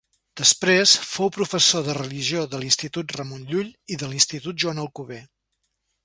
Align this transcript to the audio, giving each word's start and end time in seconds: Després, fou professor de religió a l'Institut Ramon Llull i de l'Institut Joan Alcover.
Després, 0.39 0.93
fou 1.09 1.29
professor 1.33 1.83
de 1.87 1.93
religió 1.97 2.45
a 2.55 2.61
l'Institut 2.63 3.13
Ramon 3.17 3.43
Llull 3.51 3.69
i 3.97 4.01
de 4.05 4.09
l'Institut 4.13 4.57
Joan 4.65 4.81
Alcover. 4.85 5.21